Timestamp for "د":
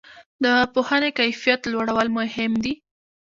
0.43-0.45